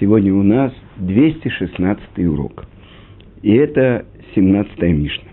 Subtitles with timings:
[0.00, 2.66] Сегодня у нас 216 урок.
[3.42, 5.30] И это 17-я Мишна.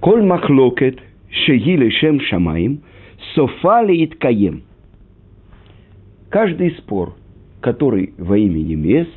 [0.00, 1.00] Коль махлокет
[1.30, 2.82] шеги шем шамаим
[3.34, 4.62] софали иткаем.
[6.28, 7.14] Каждый спор,
[7.60, 9.08] который во имя небес,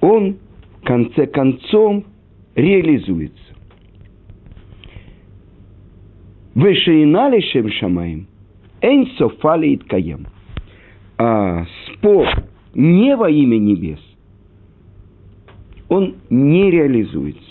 [0.00, 0.36] он
[0.80, 2.04] в конце концов
[2.54, 3.36] реализуется.
[6.54, 8.26] Вешеинали шем шамаим
[8.82, 10.28] эн софали иткаем–
[11.18, 11.66] а
[11.98, 12.26] спор
[12.74, 14.00] не во имя небес,
[15.88, 17.42] он не реализуется.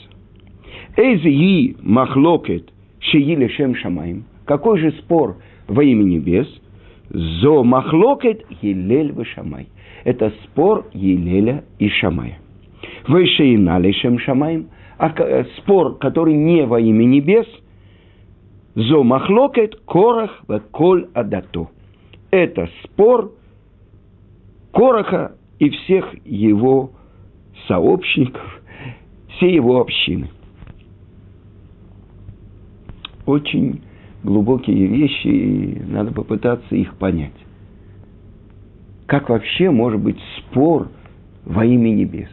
[0.95, 4.25] Эзи и махлокет шеили шем шамаем.
[4.45, 5.37] Какой же спор
[5.67, 6.47] во имя небес?
[7.09, 9.67] Зо махлокет елель шамай.
[10.03, 12.37] Это спор Елеля и Шамая.
[13.07, 14.69] Вышеинали шем шамаем.
[14.97, 17.45] А э, спор, который не во имя небес,
[18.75, 21.67] зо махлокет корах коль адато.
[22.31, 23.33] Это спор
[24.77, 26.91] Короха и всех его
[27.67, 28.61] сообщников,
[29.29, 30.29] всей его общины.
[33.25, 33.81] Очень
[34.23, 37.33] глубокие вещи, и надо попытаться их понять.
[39.07, 40.89] Как вообще может быть спор
[41.43, 42.29] во имя небес?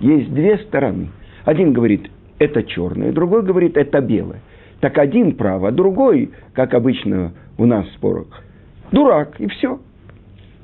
[0.00, 1.10] Есть две стороны.
[1.44, 4.40] Один говорит, это черное, другой говорит, это белое.
[4.80, 8.28] Так один прав, а другой, как обычно у нас в спорах,
[8.92, 9.78] дурак, и все.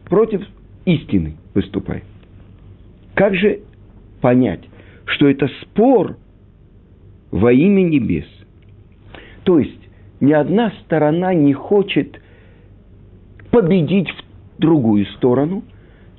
[0.09, 0.41] Против
[0.89, 2.03] истины выступай.
[3.14, 3.61] Как же
[4.20, 4.64] понять,
[5.05, 6.17] что это спор
[7.31, 8.27] во имя небес?
[9.44, 9.89] То есть
[10.20, 12.20] ни одна сторона не хочет
[13.50, 15.62] победить в другую сторону,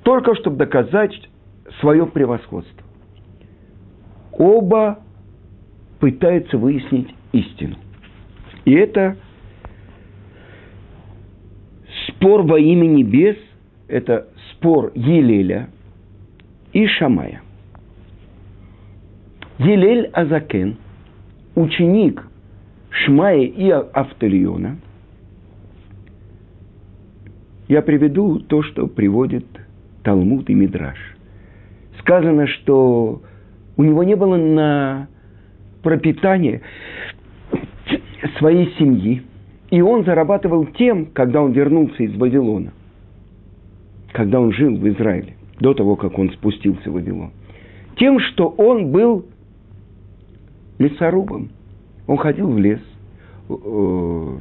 [0.04, 1.14] только чтобы доказать
[1.80, 2.86] свое превосходство.
[4.32, 5.00] Оба
[6.00, 7.76] пытаются выяснить истину.
[8.66, 9.18] И это
[12.08, 13.38] спор во имя небес,
[13.88, 14.28] это
[14.60, 15.70] спор Елеля
[16.74, 17.42] и Шамая.
[19.58, 20.78] Елель Азакен,
[21.56, 22.26] ученик
[22.90, 24.78] Шмая и Автолиона,
[27.70, 29.46] я приведу то, что приводит
[30.04, 30.98] Талмуд и Мидраш.
[32.00, 33.22] Сказано, что
[33.78, 35.08] у него не было на
[35.84, 36.62] пропитание
[38.38, 39.24] своей семьи,
[39.70, 42.74] и он зарабатывал тем, когда он вернулся из Вавилона
[44.12, 47.32] когда он жил в Израиле, до того, как он спустился в Вавилон,
[47.98, 49.26] тем, что он был
[50.78, 51.50] лесорубом.
[52.08, 52.80] Он ходил в лес,
[53.50, 53.54] э,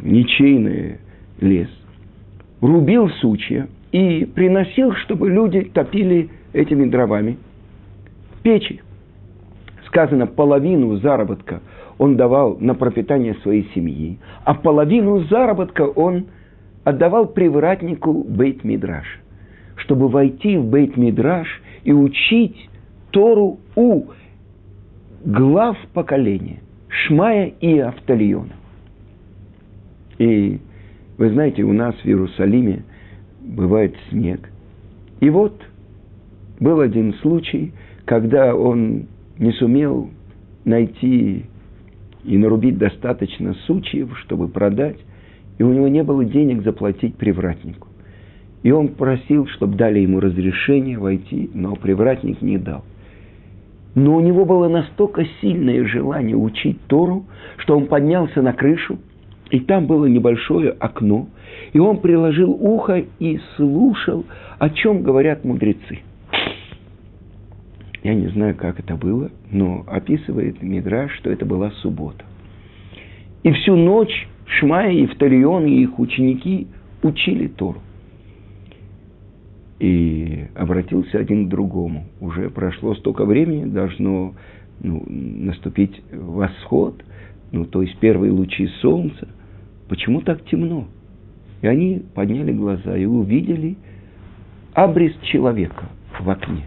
[0.03, 0.99] ничейный
[1.41, 1.69] лес,
[2.61, 7.37] рубил сучья и приносил, чтобы люди топили этими дровами
[8.43, 8.81] печи.
[9.87, 11.61] Сказано, половину заработка
[11.99, 16.27] он давал на пропитание своей семьи, а половину заработка он
[16.85, 19.19] отдавал привратнику Бейт Мидраша
[19.79, 21.47] чтобы войти в Бейт-Мидраш
[21.85, 22.69] и учить
[23.11, 24.05] Тору у
[25.25, 28.53] глав поколения Шмая и Автальона.
[30.19, 30.59] И
[31.17, 32.85] вы знаете, у нас в Иерусалиме
[33.41, 34.51] бывает снег.
[35.21, 35.61] И вот
[36.61, 37.73] был один случай,
[38.05, 39.07] когда он
[39.39, 40.11] не сумел
[40.65, 41.47] найти
[42.25, 44.99] и нарубить достаточно сучьев, чтобы продать,
[45.59, 47.88] и у него не было денег заплатить привратнику.
[48.63, 52.85] И он просил, чтобы дали ему разрешение войти, но привратник не дал.
[53.95, 57.27] Но у него было настолько сильное желание учить Тору,
[57.59, 58.99] что он поднялся на крышу,
[59.51, 61.29] и там было небольшое окно,
[61.73, 64.25] и он приложил ухо и слушал,
[64.59, 66.01] о чем говорят мудрецы.
[68.03, 72.25] Я не знаю, как это было, но описывает Мидраш, что это была суббота.
[73.43, 76.69] И всю ночь Шмая, и Вталион, и их ученики
[77.03, 77.81] учили Тору
[79.79, 82.07] и обратился один к другому.
[82.21, 84.35] Уже прошло столько времени, должно
[84.81, 87.03] ну, наступить восход,
[87.53, 89.29] ну, то есть первые лучи солнца.
[89.89, 90.87] Почему так темно?
[91.63, 93.77] И они подняли глаза и увидели
[94.75, 95.87] обрез человека
[96.21, 96.65] в окне.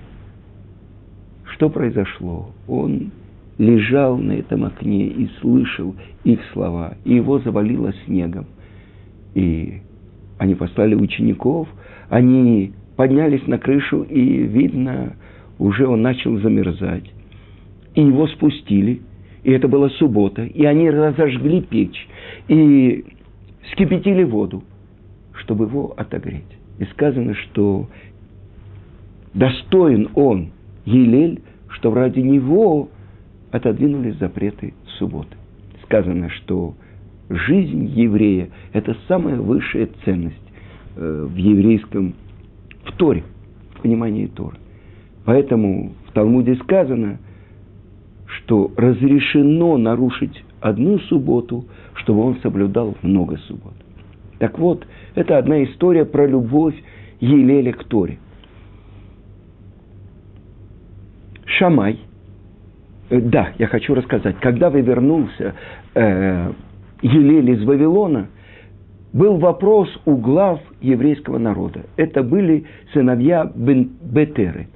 [1.46, 2.52] Что произошло?
[2.68, 3.12] Он
[3.58, 8.48] лежал на этом окне и слышал их слова, и его завалило снегом.
[9.36, 9.82] И
[10.40, 11.68] они послали учеников,
[12.10, 15.16] они поднялись на крышу, и видно,
[15.58, 17.12] уже он начал замерзать.
[17.96, 19.02] И его спустили,
[19.42, 22.08] и это была суббота, и они разожгли печь,
[22.48, 23.04] и
[23.72, 24.62] скипятили воду,
[25.34, 26.44] чтобы его отогреть.
[26.78, 27.90] И сказано, что
[29.34, 30.52] достоин он,
[30.86, 32.90] Елель, что ради него
[33.50, 35.36] отодвинули запреты субботы.
[35.86, 36.76] Сказано, что
[37.30, 40.54] жизнь еврея– это самая высшая ценность
[40.98, 42.14] э, в еврейском
[43.02, 43.24] в Торе.
[43.82, 44.58] понимание Торы.
[45.26, 47.18] Поэтому в Талмуде сказано,
[48.28, 51.66] что разрешено нарушить одну субботу,
[51.96, 53.74] чтобы он соблюдал много суббот.
[54.38, 56.76] Так вот, это одна история про любовь
[57.20, 58.20] Елеля к Торе.
[61.46, 62.00] Шамай,
[63.10, 65.56] э, да, я хочу рассказать, когда вы вернулся
[65.96, 66.54] э,
[67.02, 68.28] Елель из Вавилона,
[69.14, 71.82] был вопрос у глав еврейского народа.
[71.98, 74.68] Это были сыновья Бен, Бетеры,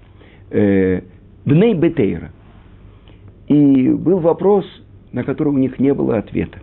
[0.51, 1.01] э,
[1.45, 2.31] Бней Бетейра.
[3.47, 4.65] И был вопрос,
[5.11, 6.59] на который у них не было ответа.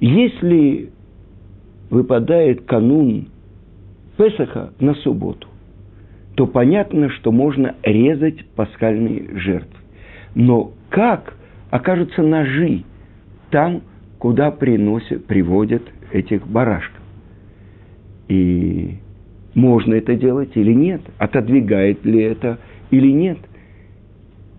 [0.00, 0.90] Если
[1.90, 3.28] выпадает канун
[4.16, 5.48] Песаха на субботу,
[6.36, 9.78] то понятно, что можно резать пасхальные жертвы.
[10.34, 11.36] Но как
[11.70, 12.84] окажутся ножи
[13.50, 13.82] там,
[14.22, 15.82] куда приносят, приводят
[16.12, 17.02] этих барашков?
[18.28, 18.98] И
[19.52, 21.00] можно это делать или нет?
[21.18, 22.60] Отодвигает ли это
[22.92, 23.38] или нет?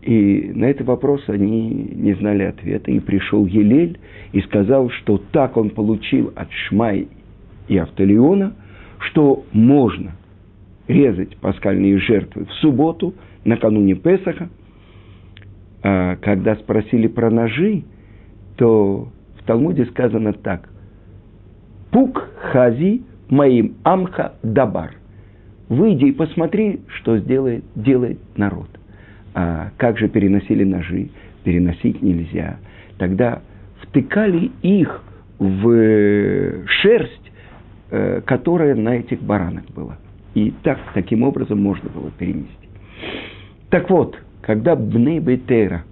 [0.02, 2.92] И на этот вопрос они не знали ответа.
[2.92, 4.00] И пришел Елель
[4.34, 7.08] и сказал, что так он получил от Шмай
[7.70, 8.58] и Автолеона,
[9.00, 10.12] что можно
[10.90, 13.14] резать пасхальные жертвы в субботу,
[13.46, 14.50] накануне Песаха.
[15.84, 17.84] А когда спросили про ножи,
[18.58, 19.08] то
[19.44, 20.70] в Талмуде сказано так.
[21.92, 24.94] Пук хази моим амха дабар.
[25.68, 28.70] Выйди и посмотри, что сделает, делает народ.
[29.34, 31.10] А как же переносили ножи?
[31.44, 32.58] Переносить нельзя.
[32.98, 33.42] Тогда
[33.82, 35.04] втыкали их
[35.40, 37.32] в шерсть,
[37.92, 39.98] э, которая на этих баранах была.
[40.36, 42.70] И так, таким образом можно было перенести.
[43.70, 45.84] Так вот, когда Бней Бетера,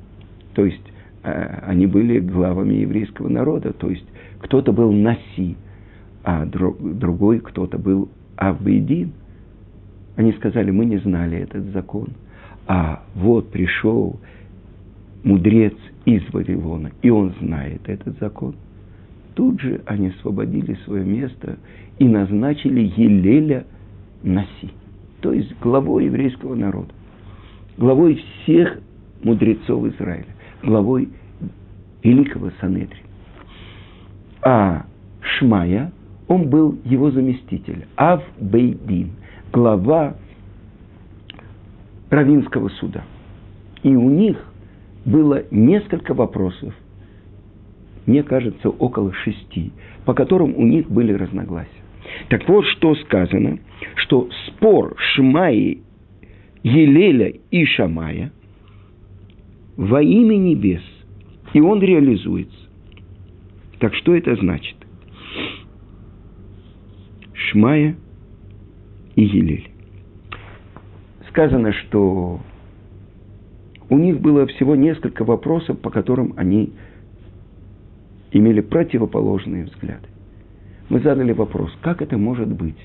[0.54, 0.91] то есть э,
[1.24, 4.06] они были главами еврейского народа, то есть
[4.40, 5.56] кто-то был Наси,
[6.24, 9.12] а друг, другой кто-то был Авбейдин,
[10.16, 12.10] они сказали, мы не знали этот закон–
[12.68, 14.20] а вот пришел
[15.24, 15.74] мудрец
[16.06, 18.56] из Вавилона, и он знает этот закон.
[19.36, 21.58] Тут же они освободили свое место
[22.00, 23.66] и назначили Елеля
[24.24, 24.72] Наси,
[25.22, 26.94] то есть главой еврейского народа,
[27.78, 28.80] главой всех
[29.24, 30.28] мудрецов Израиля,
[30.64, 31.10] главой
[32.04, 33.00] великого Санедри.
[34.42, 34.86] А
[35.22, 35.92] Шмая,
[36.28, 39.12] он был его заместитель, Ав Бейдин,
[39.52, 40.16] глава
[42.10, 43.04] Равинского суда.
[43.84, 44.38] И у них
[45.06, 46.74] было несколько вопросов,
[48.06, 49.72] мне кажется, около шести,
[50.06, 51.70] по которым у них были разногласия.
[52.30, 53.60] Так вот, что сказано,
[53.96, 55.82] что спор Шмаи,
[56.64, 58.32] Елеля и Шамая
[59.78, 60.84] во имя небес,
[61.54, 62.58] и он реализуется.
[63.80, 64.76] Так что это значит?
[67.34, 67.96] Шмая
[69.16, 69.72] и Елель
[71.32, 72.40] сказано, что
[73.90, 76.74] у них было всего несколько вопросов, по которым они
[78.32, 80.08] имели противоположные взгляды.
[80.90, 82.78] Мы задали вопрос, как это может быть?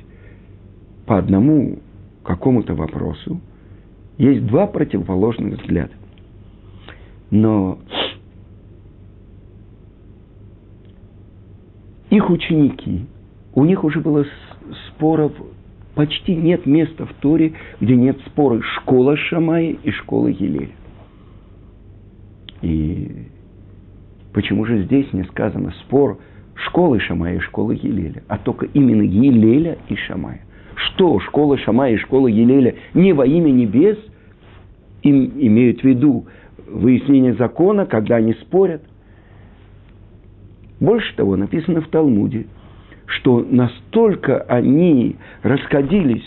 [1.06, 1.78] По одному
[2.24, 3.40] какому-то вопросу
[4.18, 5.92] есть два противоположных взгляда.
[7.30, 7.78] Но
[12.10, 13.06] их ученики,
[13.54, 14.24] у них уже было
[14.88, 15.32] споров
[15.94, 20.74] почти нет места в Торе, где нет спора школа Шамая и школа Елеля.
[22.62, 23.26] И
[24.32, 26.18] почему же здесь не сказано спор
[26.54, 30.42] школы Шамая и школы Елеля, а только именно Елеля и Шамая?
[30.74, 33.98] Что школа Шамая и школа Елеля не во имя небес
[35.02, 36.26] им имеют в виду
[36.66, 38.82] выяснение закона, когда они спорят?
[40.80, 42.46] Больше того, написано в Талмуде–
[43.06, 46.24] что настолько они расходились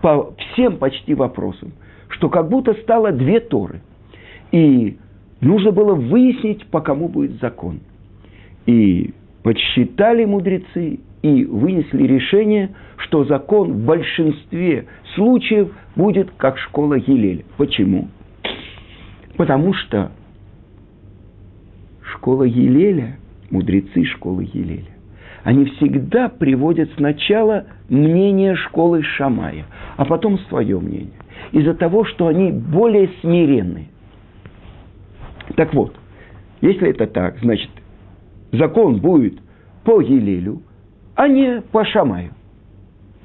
[0.00, 1.72] по всем почти вопросам,
[2.08, 3.80] что как будто стало две Торы.
[4.52, 4.98] И
[5.40, 7.80] нужно было выяснить, по кому будет закон.
[8.66, 9.12] И
[9.42, 17.44] подсчитали мудрецы и вынесли решение, что закон в большинстве случаев будет как школа Елеля.
[17.56, 18.08] Почему?
[19.36, 20.12] Потому что
[22.02, 23.16] школа Елеля,
[23.50, 24.92] мудрецы школы Елеля,
[25.44, 29.64] они всегда приводят сначала мнение школы Шамая,
[29.96, 31.18] а потом свое мнение.
[31.50, 33.88] Из-за того, что они более смиренные.
[35.56, 35.96] Так вот,
[36.60, 37.70] если это так, значит,
[38.52, 39.40] закон будет
[39.84, 40.62] по Елелю,
[41.16, 42.30] а не по Шамаю.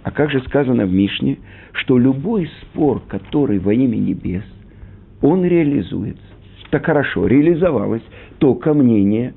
[0.03, 1.37] А как же сказано в Мишне,
[1.73, 4.43] что любой спор, который во имя небес,
[5.21, 6.21] он реализуется.
[6.69, 8.03] Так хорошо, реализовалось
[8.39, 9.33] только мнение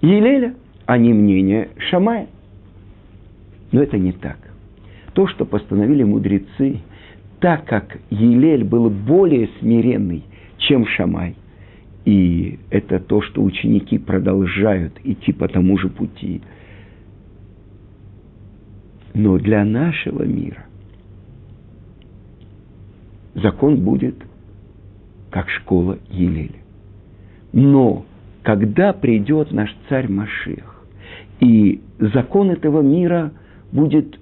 [0.00, 0.54] Елеля–
[0.90, 2.26] а не мнение Шамая.
[3.70, 4.38] Но это не так.
[5.12, 6.80] то, что постановили мудрецы,
[7.38, 10.24] так как Елель был более смиренный,
[10.58, 11.36] чем Шамай,
[12.04, 16.42] и это то, что ученики продолжают идти по тому же пути.
[19.14, 20.64] Но для нашего мира
[23.36, 24.16] закон будет
[25.30, 26.60] как школа Елеля.
[27.52, 28.04] Но
[28.42, 30.84] когда придет наш царь Машех,
[31.40, 33.32] и закон этого мира
[33.72, 34.18] будет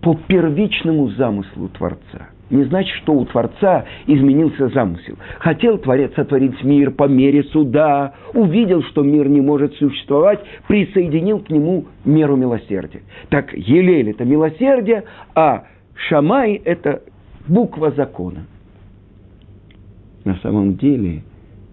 [0.00, 2.28] по первичному замыслу Творца.
[2.50, 5.16] Не значит, что у Творца изменился замысел.
[5.38, 11.48] Хотел Творец сотворить мир по мере суда, увидел, что мир не может существовать, присоединил к
[11.48, 13.00] нему меру милосердия.
[13.30, 17.02] Так Елель– это милосердие, а Шамай– это
[17.48, 18.46] буква закона.
[20.24, 21.22] На самом деле,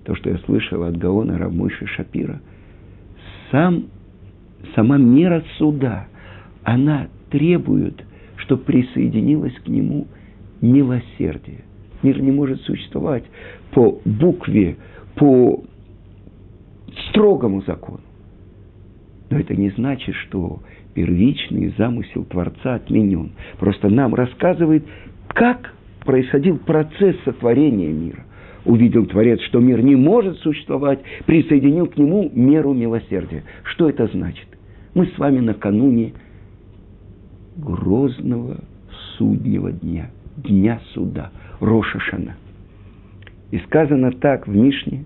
[0.05, 2.41] то, что я слышал от Гаона Равмойши Шапира,
[3.51, 3.85] сам,
[4.75, 6.07] сама мера суда,
[6.63, 8.03] она требует,
[8.38, 10.07] чтобы присоединилось к нему
[10.61, 11.63] милосердие.
[12.01, 13.23] Мир не может существовать
[13.71, 14.77] по букве,
[15.15, 15.63] по
[17.09, 18.01] строгому закону.
[19.29, 20.59] Но это не значит, что
[20.93, 23.31] первичный замысел Творца отменен.
[23.59, 24.83] Просто нам рассказывает,
[25.33, 25.74] как
[26.05, 28.25] происходил процесс сотворения мира.
[28.65, 33.43] Увидел Творец, что мир не может существовать, присоединил к нему меру милосердия.
[33.63, 34.48] Что это значит?
[34.93, 36.13] Мы с вами накануне
[37.57, 38.57] грозного
[39.17, 42.36] суднего дня, дня суда, Роша Шана.
[43.51, 45.05] И сказано так в Мишне,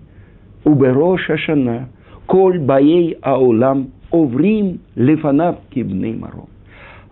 [0.64, 1.88] Убероша Шана,
[2.26, 6.48] Коль Баей Аулам Оврим Лефанав Кибней Маром.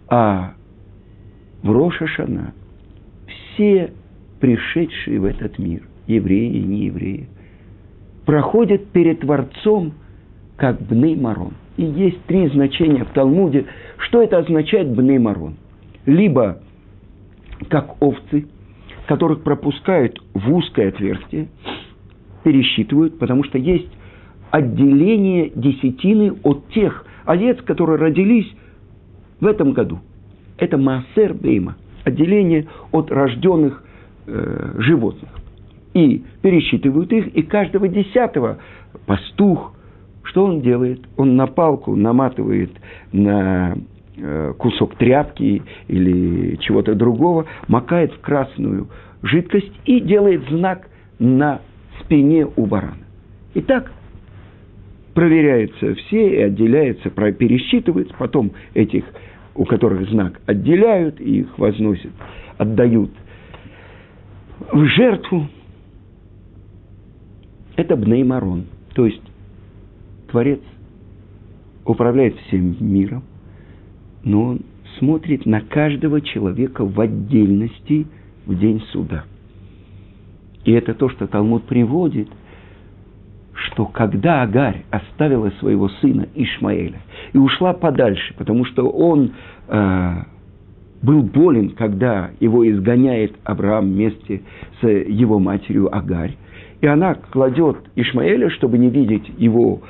[0.08, 0.54] А
[1.62, 2.54] в Роша Шана
[3.54, 3.92] все
[4.40, 7.28] пришедшие в этот мир, евреи и неевреи,
[8.26, 9.94] проходят перед Творцом
[10.56, 11.54] как Бней Марон.
[11.76, 13.66] И есть три значения в Талмуде.
[13.98, 15.56] Что это означает Бней Марон?
[16.06, 16.60] Либо
[17.68, 18.46] как овцы,
[19.06, 21.48] которых пропускают в узкое отверстие,
[22.44, 23.88] пересчитывают, потому что есть
[24.50, 28.52] отделение десятины от тех овец, которые родились
[29.40, 30.00] в этом году.
[30.58, 33.82] Это Маасер Бейма, отделение от рожденных
[34.26, 35.30] э, животных.
[35.94, 38.58] И пересчитывают их, и каждого десятого
[39.06, 39.74] пастух,
[40.24, 41.00] что он делает?
[41.16, 42.70] Он на палку наматывает
[43.12, 43.76] на
[44.16, 48.88] э, кусок тряпки или чего-то другого, макает в красную
[49.22, 51.60] жидкость и делает знак на
[52.00, 52.96] спине у барана.
[53.54, 53.92] Итак,
[55.14, 59.04] проверяются все и отделяется, пересчитывается, потом этих,
[59.54, 62.12] у которых знак, отделяют и их возносят,
[62.58, 63.10] отдают
[64.72, 65.48] в жертву.
[67.76, 69.22] Это Бнеймарон, то есть
[70.30, 70.60] Творец
[71.84, 73.24] управляет всем миром,
[74.24, 74.60] но он
[74.98, 78.06] смотрит на каждого человека в отдельности
[78.46, 79.24] в день суда.
[80.64, 82.28] И это то, что Талмуд приводит–
[83.72, 87.00] что когда Агарь оставила своего сына Ишмаэля
[87.32, 89.32] и ушла подальше, потому что он
[89.68, 90.14] э,
[91.02, 94.42] был болен, когда его изгоняет Авраам вместе
[94.80, 96.36] с его матерью Агарь,
[96.80, 99.80] и она кладет Ишмаэля, чтобы не видеть его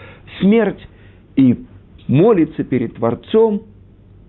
[0.41, 0.89] смерть,
[1.37, 1.65] и
[2.07, 3.63] молится перед Творцом,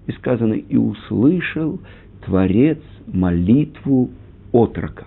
[0.08, 1.80] и сказано, и услышал
[2.26, 4.10] Творец молитву
[4.52, 5.06] отрока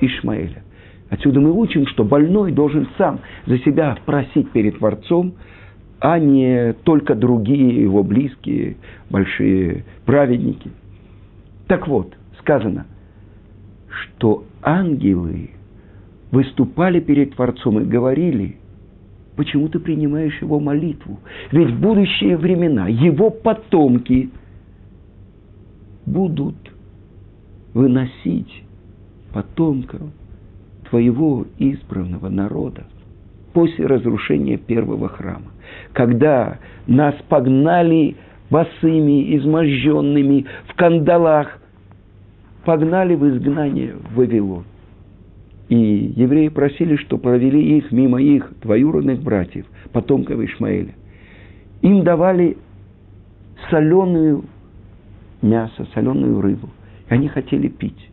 [0.00, 0.62] Ишмаэля.
[1.10, 5.34] Отсюда мы учим, что больной должен сам за себя просить перед Творцом,
[5.98, 8.76] а не только другие его близкие,
[9.10, 10.70] большие праведники.
[11.66, 12.86] Так вот, сказано,
[13.88, 15.50] что ангелы
[16.30, 18.56] выступали перед Творцом и говорили,
[19.36, 21.18] почему ты принимаешь его молитву?
[21.50, 24.30] Ведь в будущие времена его потомки
[26.06, 26.56] будут
[27.74, 28.62] выносить
[29.32, 30.02] потомков
[30.90, 32.84] твоего избранного народа
[33.52, 35.52] после разрушения первого храма,
[35.92, 38.16] когда нас погнали
[38.50, 41.58] босыми, изможденными, в кандалах,
[42.64, 44.64] погнали в изгнание в Вавилон.
[45.68, 50.94] И евреи просили, что провели их мимо их двоюродных братьев, потомков Ишмаэля.
[51.82, 52.56] Им давали
[53.70, 54.44] соленую
[55.42, 56.68] мясо, соленую рыбу.
[57.08, 58.09] И они хотели пить.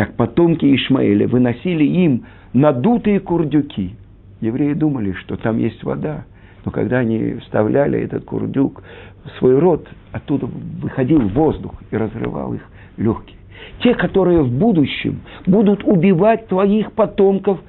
[0.00, 3.96] Так потомки Ишмаэля выносили им надутые курдюки.
[4.40, 6.24] Евреи думали, что там есть вода,
[6.64, 8.82] но когда они вставляли этот курдюк
[9.24, 12.66] в свой рот, оттуда выходил воздух и разрывал их
[12.96, 13.36] легкие.
[13.80, 17.60] Те, которые в будущем будут убивать твоих потомков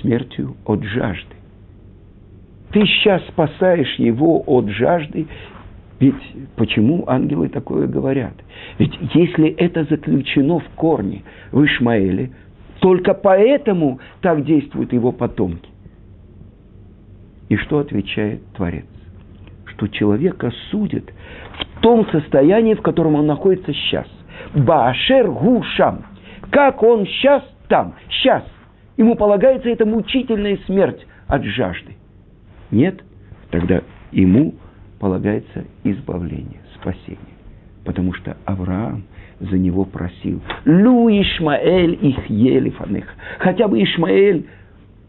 [0.00, 1.34] смертью от жажды.
[2.72, 5.26] Ты сейчас спасаешь его от жажды.
[6.00, 6.14] Ведь
[6.56, 8.34] почему ангелы такое говорят?
[8.78, 11.22] Ведь если это заключено в корне
[11.52, 12.30] в Ишмаэле,
[12.80, 15.68] только поэтому так действуют его потомки.
[17.48, 18.86] И что отвечает Творец?
[19.66, 21.04] Что человека судят
[21.58, 24.06] в том состоянии, в котором он находится сейчас.
[24.54, 26.04] Баашер гушам.
[26.50, 28.44] Как он сейчас там, сейчас.
[28.96, 31.96] Ему полагается эта мучительная смерть от жажды.
[32.70, 33.02] Нет,
[33.50, 33.82] тогда
[34.12, 34.54] ему
[35.04, 37.18] полагается избавление, спасение.
[37.84, 39.04] Потому что Авраам
[39.38, 40.40] за него просил.
[40.64, 43.04] Лу Ишмаэль их елифаных.
[43.38, 44.46] Хотя бы Ишмаэль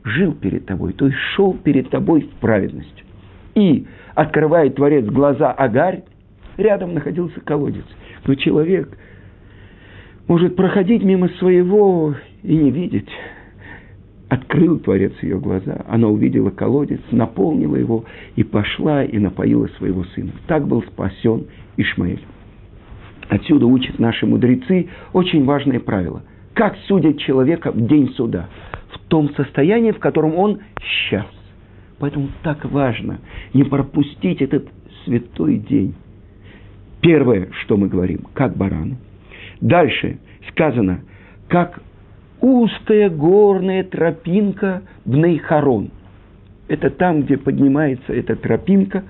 [0.03, 3.05] жил перед тобой, то есть шел перед тобой в праведность.
[3.53, 6.03] И открывает Творец глаза Агарь,
[6.57, 7.85] рядом находился колодец.
[8.27, 8.97] Но человек
[10.27, 13.07] может проходить мимо своего и не видеть.
[14.27, 18.05] Открыл Творец ее глаза, она увидела колодец, наполнила его
[18.35, 20.31] и пошла и напоила своего сына.
[20.47, 21.45] Так был спасен
[21.77, 22.23] Ишмаэль.
[23.29, 26.23] Отсюда учат наши мудрецы очень важное правило.
[26.53, 28.49] Как судят человека в день суда?
[28.93, 31.27] В том состоянии, в котором он сейчас.
[31.99, 33.19] Поэтому так важно
[33.53, 34.67] не пропустить этот
[35.03, 35.93] святой день.
[37.01, 38.97] Первое, что мы говорим, как бараны.
[39.61, 40.17] Дальше
[40.49, 41.01] сказано,
[41.47, 41.79] как
[42.45, 45.89] узкая горная тропинка в Нейхарон.
[46.67, 49.03] Это там, где поднимается эта тропинка,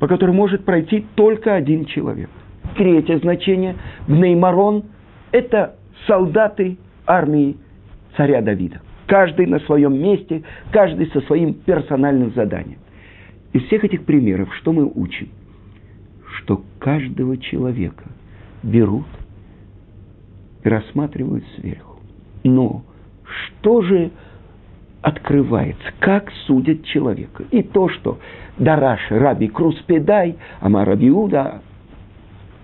[0.00, 2.28] по которой может пройти только один человек.
[2.76, 3.76] Третье значение
[4.08, 4.82] в Неймарон–
[5.30, 5.76] это
[6.08, 7.56] солдаты армии
[8.16, 8.80] царя Давида.
[9.06, 10.42] Каждый на своем месте,
[10.72, 12.80] каждый со своим персональным заданием.
[13.52, 15.28] Из всех этих примеров что мы учим?
[16.38, 18.06] Что каждого человека
[18.64, 19.06] берут
[20.64, 21.85] и рассматривают сверху.
[22.48, 22.82] Но
[23.26, 24.10] что же
[25.02, 27.44] открывается, как судят человека?
[27.50, 28.18] И то, что
[28.58, 31.62] Дараш Раби Круспедай, Амар Рабиуда,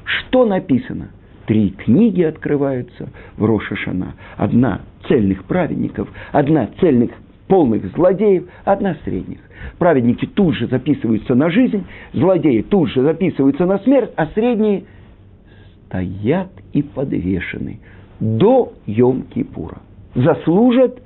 [0.05, 1.11] что написано?
[1.47, 4.15] Три книги открываются в Рошашана.
[4.37, 7.11] Одна цельных праведников, одна цельных
[7.49, 9.41] полных злодеев, одна средних.
[9.79, 14.85] Праведники тут же записываются на жизнь, злодеи тут же записываются на смерть, а средние
[15.87, 17.81] стоят и подвешены
[18.23, 19.79] до Йом-Кипура.
[20.15, 21.03] Заслужат,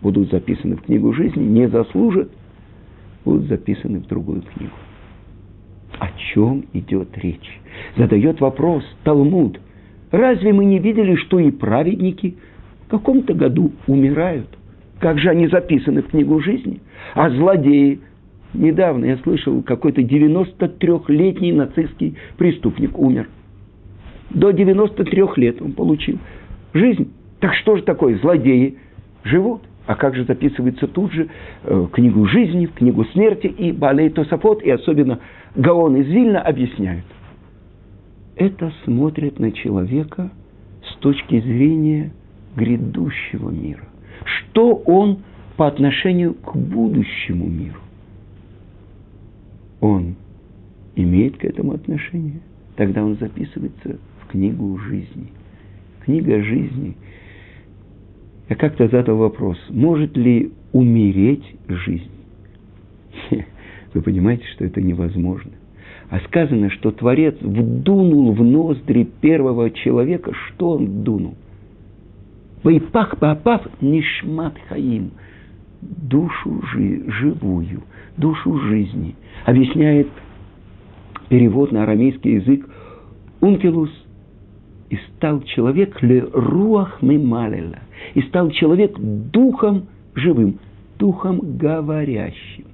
[0.00, 2.30] будут записаны в книгу жизни, не заслужат,
[3.24, 4.72] будут записаны в другую книгу.
[5.98, 7.60] О чем идет речь?
[7.96, 9.60] Задает вопрос Талмуд.
[10.12, 12.36] Разве мы не видели, что и праведники
[12.86, 14.48] в каком-то году умирают?
[15.00, 16.80] Как же они записаны в книгу жизни?
[17.14, 18.00] А злодеи
[18.54, 23.30] Недавно я слышал, какой-то 93-летний нацистский преступник умер.
[24.28, 26.18] До 93 лет он получил
[26.72, 27.12] жизнь.
[27.40, 28.18] Так что же такое?
[28.18, 28.78] Злодеи
[29.24, 29.62] живут.
[29.86, 31.28] А как же записывается тут же
[31.64, 35.18] э, в книгу жизни, в книгу смерти и Балей Тософот, и особенно
[35.56, 37.04] Гаон из Вильна объясняют.
[38.36, 40.30] Это смотрит на человека
[40.84, 42.12] с точки зрения
[42.56, 43.84] грядущего мира.
[44.24, 45.18] Что он
[45.56, 47.80] по отношению к будущему миру?
[49.80, 50.14] Он
[50.94, 52.40] имеет к этому отношение,
[52.76, 55.32] тогда он записывается в книгу жизни.
[56.04, 56.96] Книга жизни.
[58.48, 62.10] Я как-то задал вопрос, может ли умереть жизнь?
[63.94, 65.52] Вы понимаете, что это невозможно.
[66.10, 71.34] А сказано, что Творец вдунул в ноздри первого человека, что он вдунул?
[72.64, 75.12] Вайпах папав нишмат хаим.
[75.80, 77.82] Душу жи, живую,
[78.16, 79.14] душу жизни.
[79.44, 80.08] Объясняет
[81.28, 82.68] перевод на арамейский язык
[83.40, 83.90] Ункелус.
[84.92, 87.78] И стал человек ле руах мималела.
[88.12, 90.58] И стал человек духом живым,
[90.98, 92.66] духом говорящим.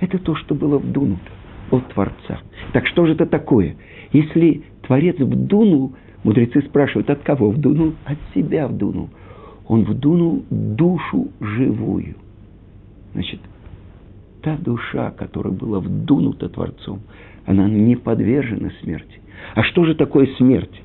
[0.00, 1.30] Это то, что было вдунуто
[1.70, 2.40] от Творца.
[2.74, 3.76] Так что же это такое?
[4.12, 7.94] Если Творец вдунул, мудрецы спрашивают, от кого вдунул?
[8.04, 9.08] От себя вдунул.
[9.66, 12.16] Он вдунул душу живую.
[13.14, 13.40] Значит,
[14.42, 17.00] та душа, которая была вдунута Творцом,
[17.46, 19.22] она не подвержена смерти.
[19.54, 20.82] А что же такое смерть?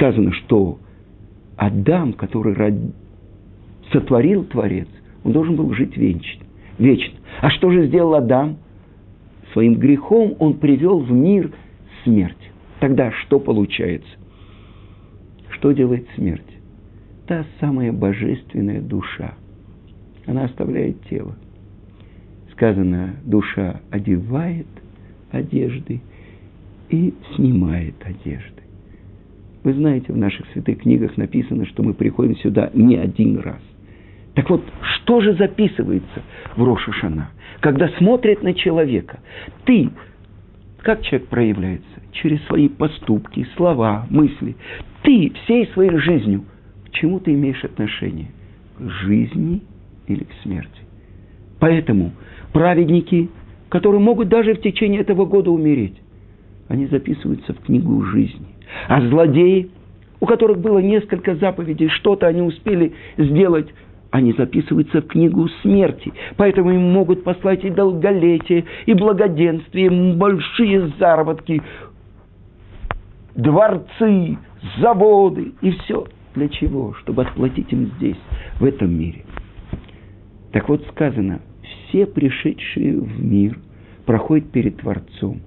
[0.00, 0.78] Сказано, что
[1.58, 2.72] Адам, который род...
[3.92, 4.88] сотворил Творец,
[5.24, 6.42] он должен был жить вечно.
[6.78, 7.18] вечно.
[7.42, 8.56] А что же сделал Адам?
[9.52, 11.52] Своим грехом он привел в мир
[12.02, 12.50] смерть.
[12.78, 14.08] Тогда что получается?
[15.50, 16.40] Что делает смерть?
[17.26, 19.34] Та самая божественная душа.
[20.24, 21.36] Она оставляет тело.
[22.52, 24.66] Сказано, душа одевает
[25.30, 26.00] одежды
[26.88, 28.59] и снимает одежды.
[29.62, 33.60] Вы знаете, в наших святых книгах написано, что мы приходим сюда не один раз.
[34.34, 36.22] Так вот, что же записывается
[36.56, 37.30] в Рошашана?
[37.60, 39.18] Когда смотрит на человека,
[39.64, 39.90] ты,
[40.78, 41.84] как человек проявляется?
[42.12, 44.56] Через свои поступки, слова, мысли.
[45.02, 46.44] Ты всей своей жизнью,
[46.86, 48.28] к чему ты имеешь отношение?
[48.78, 49.62] К жизни
[50.06, 50.80] или к смерти?
[51.58, 52.12] Поэтому
[52.52, 53.28] праведники,
[53.68, 56.00] которые могут даже в течение этого года умереть,
[56.70, 58.46] они записываются в книгу жизни.
[58.88, 59.70] А злодеи,
[60.20, 63.68] у которых было несколько заповедей, что-то они успели сделать,
[64.12, 66.12] они записываются в книгу смерти.
[66.36, 71.60] Поэтому им могут послать и долголетие, и благоденствие, большие заработки,
[73.34, 74.38] дворцы,
[74.78, 76.06] заводы и все.
[76.36, 76.94] Для чего?
[77.00, 78.18] Чтобы отплатить им здесь,
[78.60, 79.24] в этом мире.
[80.52, 81.40] Так вот сказано,
[81.88, 83.58] все пришедшие в мир
[84.06, 85.40] проходят перед Творцом,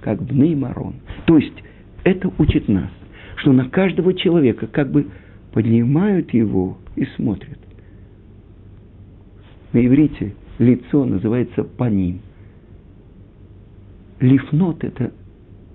[0.00, 0.94] как бны марон.
[1.26, 1.62] То есть
[2.04, 2.90] это учит нас,
[3.36, 5.08] что на каждого человека как бы
[5.52, 7.58] поднимают его и смотрят.
[9.72, 12.20] На иврите лицо называется паним.
[14.20, 15.12] Лифнот– это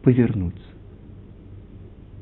[0.04, 0.62] повернуться.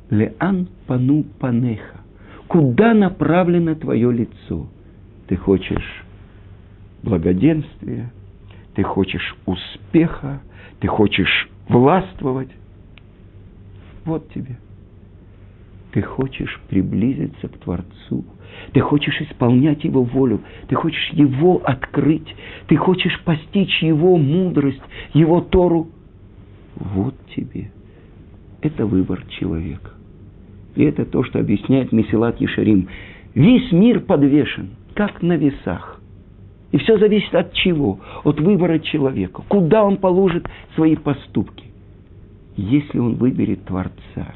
[0.09, 2.01] Леан пану панеха.
[2.47, 4.67] Куда направлено твое лицо?
[5.27, 6.05] Ты хочешь
[7.01, 8.11] благоденствия,
[8.75, 10.41] ты хочешь успеха,
[10.79, 12.49] ты хочешь властвовать.
[14.06, 14.58] Вот тебе.
[15.91, 18.26] Ты хочешь приблизиться к Творцу,
[18.73, 22.36] ты хочешь исполнять Его волю, ты хочешь Его открыть,
[22.67, 24.82] ты хочешь постичь Его мудрость,
[25.13, 25.89] Его Тору.
[26.76, 27.71] Вот тебе.
[28.62, 29.91] Это выбор человека.
[30.76, 32.89] И это то, что объясняет Месилат Ешарим.
[33.36, 35.92] Весь мир подвешен, как на весах.
[36.73, 37.99] И все зависит от чего?
[38.23, 39.43] От выбора человека.
[39.47, 41.65] Куда он положит свои поступки.
[42.57, 44.33] Если он выберет Творца,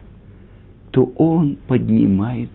[0.91, 2.51] то он поднимается.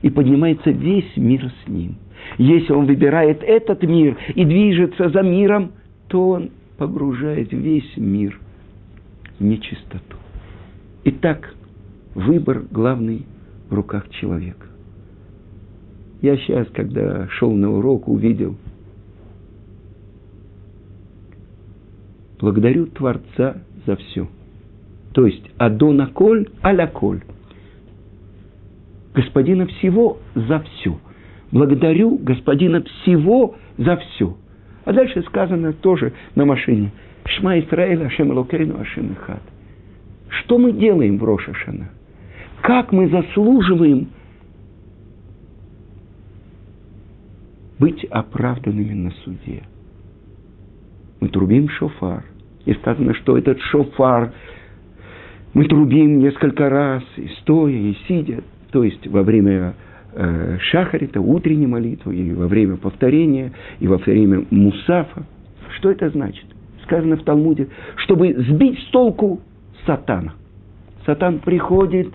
[0.00, 1.96] И поднимается весь мир с ним.
[2.38, 5.72] Если он выбирает этот мир и движется за миром,
[6.08, 8.40] то он погружает весь мир
[9.38, 10.16] в нечистоту.
[11.04, 11.54] Итак,
[12.14, 13.26] выбор главный
[13.68, 14.66] в руках человека.
[16.22, 18.56] Я сейчас, когда шел на урок, увидел–
[22.44, 24.28] благодарю Творца за все.
[25.12, 27.22] То есть Адона Коль, Аля Коль.
[29.14, 30.98] Господина всего за все.
[31.50, 34.36] Благодарю Господина всего за все.
[34.84, 36.92] А дальше сказано тоже на машине.
[37.24, 39.42] Шма Исраэль, Ашем Лукейну, Ашем Ихад.
[40.28, 41.88] Что мы делаем в Рошашана?
[42.60, 44.08] Как мы заслуживаем
[47.78, 49.62] быть оправданными на суде?
[51.20, 52.24] Мы трубим шофар.
[52.64, 54.32] И сказано, что этот шофар
[55.52, 59.74] мы трубим несколько раз, и стоя, и сидя, то есть во время
[60.12, 65.24] э, шахарита, утренней молитвы, или во время повторения, и во время мусафа.
[65.76, 66.44] Что это значит?
[66.84, 69.40] Сказано в Талмуде, чтобы сбить с толку
[69.86, 70.34] сатана.
[71.06, 72.08] Сатан приходит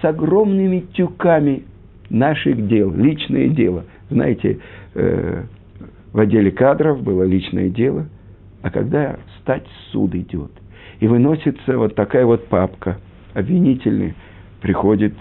[0.00, 1.64] с огромными тюками
[2.10, 3.84] наших дел, личное дело.
[4.10, 4.58] Знаете,
[4.94, 5.42] э,
[6.12, 8.06] в отделе кадров было личное дело,
[8.66, 10.50] а когда стать суд идет,
[10.98, 12.98] и выносится вот такая вот папка,
[13.32, 14.16] обвинительный,
[14.60, 15.14] приходит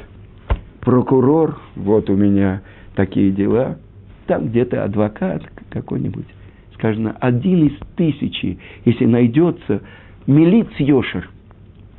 [0.81, 2.63] прокурор, вот у меня
[2.95, 3.77] такие дела,
[4.25, 6.25] там где-то адвокат какой-нибудь,
[6.73, 9.83] скажем, один из тысячи, если найдется
[10.25, 11.29] милиц Йошер,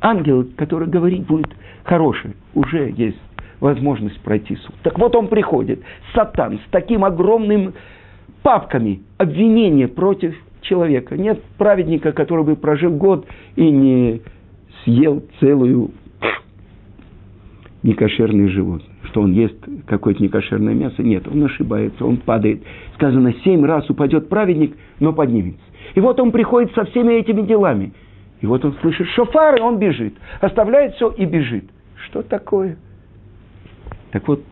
[0.01, 1.55] ангел, который говорить будет
[1.85, 3.21] хороший, уже есть
[3.61, 4.75] возможность пройти суд.
[4.83, 5.79] Так вот он приходит,
[6.13, 7.73] сатан, с таким огромным
[8.43, 10.35] папками обвинения против
[10.67, 11.17] человека.
[11.17, 13.25] Нет праведника, который бы прожил год
[13.55, 14.21] и не
[14.83, 15.91] съел целую
[17.83, 18.95] некошерное животное.
[19.03, 19.55] Что он ест
[19.87, 21.01] какое-то некошерное мясо?
[21.01, 22.61] Нет, он ошибается, он падает.
[22.95, 25.63] Сказано, семь раз упадет праведник, но поднимется.
[25.95, 27.93] И вот он приходит со всеми этими делами.
[28.41, 30.13] И вот он слышит шофар, и он бежит.
[30.41, 31.65] Оставляет все и бежит.
[32.07, 32.77] Что такое?
[34.11, 34.43] Так вот,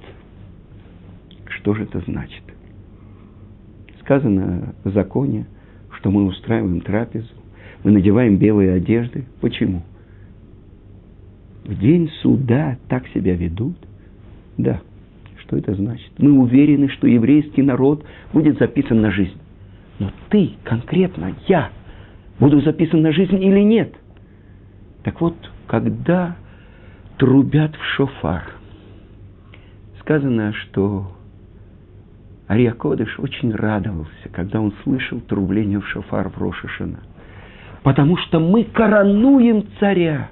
[1.48, 2.44] что же это значит?
[4.02, 5.48] Сказано в законе,
[6.06, 7.34] что мы устраиваем трапезу,
[7.84, 9.26] мы надеваем белые одежды.
[9.42, 9.82] Почему?
[11.64, 13.76] В день суда так себя ведут?
[14.56, 14.82] Да.
[15.40, 16.12] Что это значит?
[16.20, 19.34] Мы уверены, что еврейский народ будет записан на жизнь.
[19.98, 21.72] Но ты, конкретно, я,
[22.40, 23.92] буду записан на жизнь или нет?
[25.02, 26.36] Так вот, когда
[27.18, 28.44] трубят в шофар,
[30.02, 31.12] сказано, что
[32.50, 37.00] Ария Кодыш очень радовался, когда он слышал трубление в шофар в Рошашина.
[37.84, 40.30] Потому что мы коронуем царя.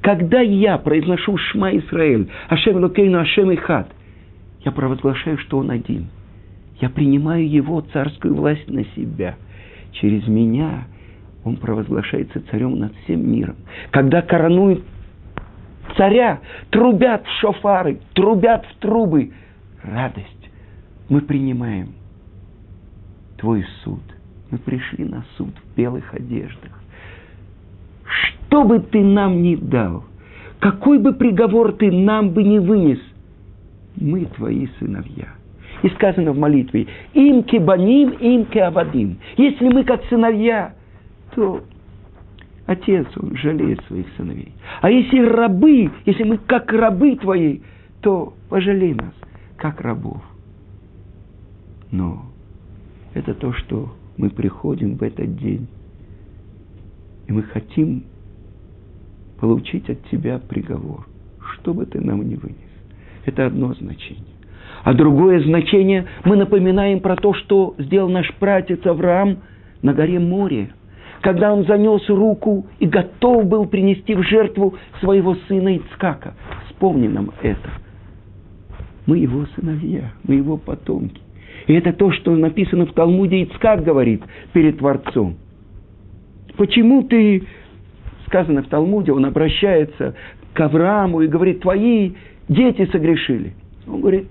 [0.00, 3.88] Когда я произношу Шма Исраэль, Ашем Лукейну, Ашем Ихад,
[4.64, 6.08] я провозглашаю, что он один.
[6.80, 9.36] Я принимаю его царскую власть на себя.
[9.92, 10.84] Через меня
[11.44, 13.56] он провозглашается царем над всем миром.
[13.90, 14.82] Когда коронуют
[15.96, 16.40] царя,
[16.70, 19.32] трубят в шофары, трубят в трубы.
[19.82, 20.39] Радость.
[21.10, 21.88] Мы принимаем
[23.36, 24.00] твой суд.
[24.50, 26.72] Мы пришли на суд в белых одеждах.
[28.04, 30.04] Что бы ты нам ни дал,
[30.60, 33.00] какой бы приговор ты нам бы не вынес,
[33.96, 35.28] мы твои сыновья.
[35.82, 39.18] И сказано в молитве, им кебаним, им кеавадим.
[39.36, 40.74] Если мы как сыновья,
[41.34, 41.62] то
[42.66, 44.52] отец, он жалеет своих сыновей.
[44.80, 47.60] А если рабы, если мы как рабы твои,
[48.00, 49.14] то пожалей нас,
[49.56, 50.22] как рабов.
[51.90, 52.24] Но
[53.14, 55.66] это то, что мы приходим в этот день,
[57.26, 58.04] и мы хотим
[59.40, 61.06] получить от тебя приговор,
[61.54, 62.58] что бы ты нам ни вынес.
[63.24, 64.24] Это одно значение.
[64.82, 69.38] А другое значение, мы напоминаем про то, что сделал наш пратец Авраам
[69.82, 70.70] на горе море,
[71.20, 76.34] когда он занес руку и готов был принести в жертву своего сына Ицкака.
[76.68, 77.70] Вспомни нам это.
[79.06, 81.20] Мы его сыновья, мы его потомки.
[81.66, 85.36] И это то, что написано в Талмуде Ицкак говорит перед Творцом.
[86.56, 87.44] Почему ты,
[88.26, 90.14] сказано в Талмуде, он обращается
[90.52, 92.12] к Аврааму и говорит, твои
[92.48, 93.54] дети согрешили.
[93.86, 94.26] Он говорит,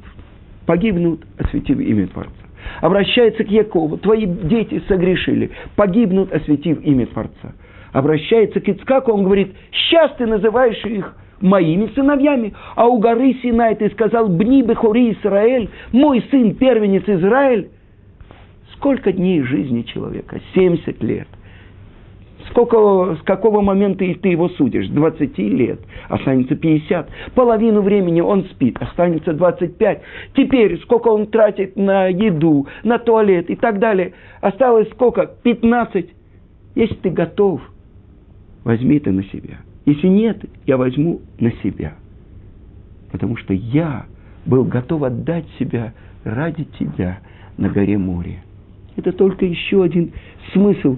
[0.65, 2.33] погибнут, осветив имя Творца.
[2.81, 7.53] Обращается к Якову, твои дети согрешили, погибнут, осветив имя Творца.
[7.91, 13.75] Обращается к Ицкаку, он говорит, сейчас ты называешь их моими сыновьями, а у горы Синай
[13.75, 17.69] ты сказал, бни бехори Израиль, мой сын, первенец Израиль.
[18.75, 20.39] Сколько дней жизни человека?
[20.54, 21.28] 70 лет.
[22.49, 24.88] Сколько, с какого момента ты его судишь?
[24.88, 27.10] 20 лет, останется 50.
[27.36, 30.02] Половину времени он спит, останется 25.
[30.36, 34.13] Теперь сколько он тратит на еду, на туалет и так далее.
[34.41, 35.30] Осталось сколько?
[35.43, 36.10] 15.
[36.75, 37.62] Если ты готов,
[38.63, 39.60] возьми это на себя.
[39.89, 41.95] Если нет, я возьму на себя.
[43.12, 44.06] Потому что я
[44.45, 47.21] был готов отдать себя ради тебя
[47.58, 48.43] на горе море.
[48.97, 50.12] Это только еще один
[50.54, 50.97] смысл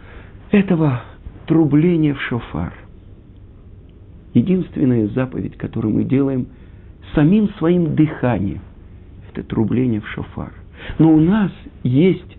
[0.52, 1.02] –этого
[1.46, 2.72] трубления в шофар.
[4.32, 6.46] Единственная заповедь, которую мы делаем
[7.14, 8.62] самим своим дыханием,
[9.30, 10.54] это трубление в шофар.
[10.98, 12.38] Но у нас есть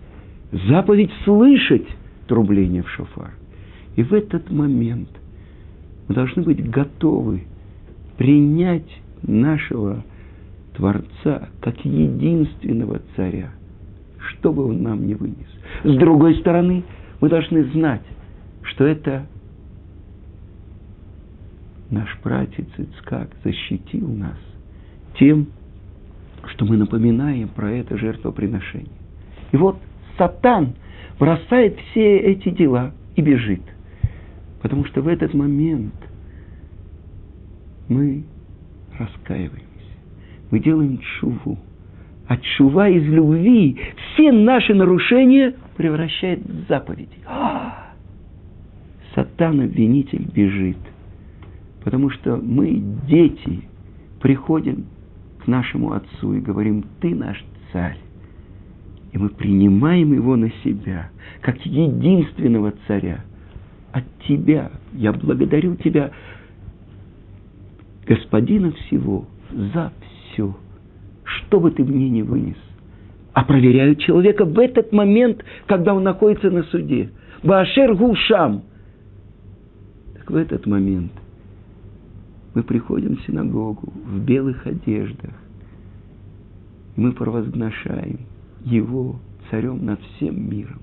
[0.68, 1.86] заповедь слышать
[2.26, 3.34] трубление в шофар.
[3.94, 5.08] И в этот момент
[6.08, 7.44] мы должны быть готовы
[8.16, 8.88] принять
[9.22, 10.04] нашего
[10.74, 13.50] Творца как единственного царя,
[14.18, 15.48] что бы он нам не вынес.
[15.84, 16.84] С другой стороны,
[17.20, 18.02] мы должны знать,
[18.62, 19.26] что это
[21.90, 24.38] наш братец Ицкак защитил нас
[25.18, 25.48] тем,
[26.46, 28.88] что мы напоминаем про это жертвоприношение.
[29.52, 29.78] И вот
[30.16, 30.74] Сатан
[31.18, 33.62] бросает все эти дела и бежит.
[34.62, 35.94] Потому что в этот момент
[37.88, 38.24] мы
[38.96, 39.62] раскаиваемся.
[40.50, 41.58] Мы делаем чуву.
[42.28, 43.78] А чува из любви
[44.14, 47.18] все наши нарушения превращает в заповеди.
[47.26, 47.92] А!
[49.14, 50.78] Сатан, обвинитель, бежит.
[51.82, 53.64] Потому что мы, дети,
[54.20, 54.86] приходим
[55.44, 57.98] к нашему Отцу и говорим, ты наш царь.
[59.10, 63.24] И мы принимаем его на себя, как единственного царя.
[63.92, 66.10] От тебя я благодарю тебя,
[68.06, 69.92] господина всего, за
[70.32, 70.56] все,
[71.24, 72.56] что бы ты мне не вынес
[73.32, 77.10] а проверяют человека в этот момент, когда он находится на суде.
[77.42, 78.62] Баашер Гушам.
[80.14, 81.12] Так в этот момент
[82.54, 85.32] мы приходим в синагогу в белых одеждах.
[86.96, 88.20] Мы провозглашаем
[88.64, 89.16] его
[89.50, 90.80] царем над всем миром.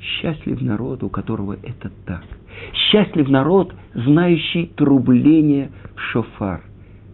[0.00, 2.24] Счастлив народ, у которого это так.
[2.72, 6.62] Счастлив народ, знающий трубление в шофар.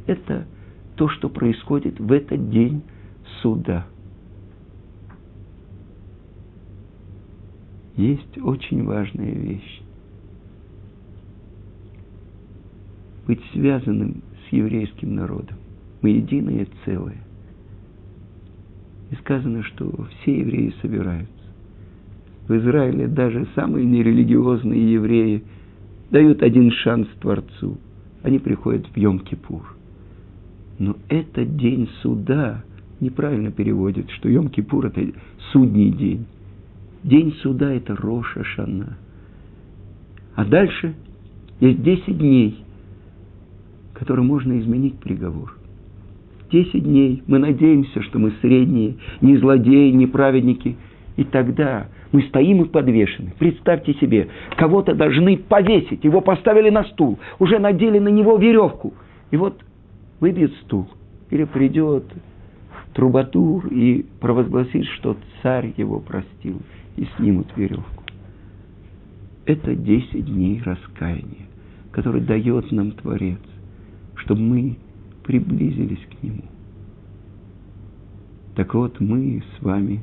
[0.07, 0.47] Это
[0.95, 2.83] то, что происходит в этот день
[3.43, 3.87] суда.
[7.97, 9.83] есть очень важная вещь.
[13.27, 15.57] Быть связанным с еврейским народом.
[16.03, 17.17] Мы единое целое.
[19.11, 21.33] И сказано, что все евреи собираются.
[22.49, 25.43] В Израиле даже самые нерелигиозные евреи
[26.11, 27.79] дают один шанс Творцу.
[28.23, 29.63] Они приходят в Йом-Кипур.
[30.79, 32.65] Но этот день суда
[33.01, 35.19] неправильно переводит, что Йом-Кипур– это
[35.53, 36.27] судний день.
[37.03, 38.97] День суда– это Роша Шана.
[40.35, 40.95] А дальше
[41.61, 42.59] есть 10 дней,
[43.95, 45.55] которые можно изменить приговор.
[45.55, 45.67] 10
[46.51, 50.77] 10 дней мы надеемся, что мы средние, не злодеи, не праведники.
[51.17, 53.33] И тогда мы стоим и подвешены.
[53.39, 58.93] Представьте себе, кого-то должны повесить, его поставили на стул, уже надели на него веревку.
[59.31, 59.63] И вот
[60.21, 60.89] выбьет стул,
[61.31, 62.05] или придет
[62.93, 66.61] трубатур и провозгласит, что царь его простил,
[66.97, 68.03] и снимут веревку.
[69.47, 71.47] Это 10 дней раскаяния,
[71.93, 73.41] который дает нам Творец,
[74.17, 74.77] чтобы мы
[75.25, 76.43] приблизились к Нему.
[78.55, 80.03] Так вот, мы с вами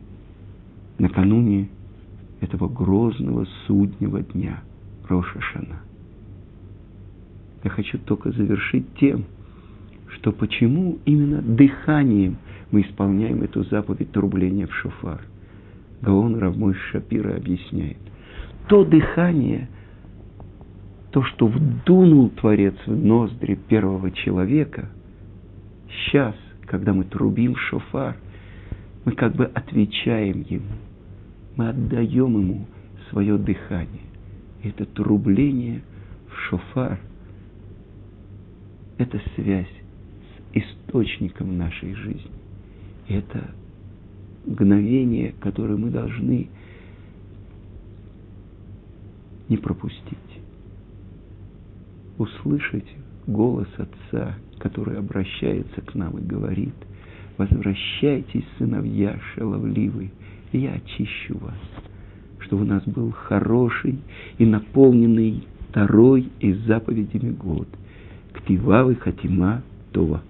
[0.98, 1.70] накануне
[2.42, 4.62] этого грозного суднего дня,
[5.08, 5.82] Роша Шана.
[7.64, 9.26] Я хочу только завершить тем,
[10.10, 12.38] что почему именно дыханием
[12.72, 15.22] мы исполняем эту заповедь трубления в шофар.
[16.02, 17.98] Гаон Равмой Шапира объясняет.
[18.68, 19.70] То дыхание,
[21.12, 24.90] то, что вдунул Творец в ноздри первого человека,
[25.90, 28.18] сейчас, когда мы трубим шофар,
[29.06, 30.66] мы как бы отвечаем ему,
[31.56, 32.66] мы отдаем ему
[33.10, 34.04] свое дыхание.
[34.63, 35.82] Это трубление
[36.30, 37.00] в шофар–
[38.98, 42.32] это связь с источником нашей жизни.
[43.08, 43.52] Это
[44.46, 46.50] мгновение, которое мы должны
[49.50, 50.18] не пропустить.
[52.18, 52.88] Услышать
[53.26, 56.76] голос Отца, который обращается к нам и говорит,
[57.38, 60.12] возвращайтесь, сыновья шаловливые,
[60.58, 61.58] я очищу вас,
[62.39, 64.00] чтобы у нас был хороший
[64.38, 67.68] и наполненный второй из заповедями год.
[68.34, 70.22] Ктивавы Хатима Това.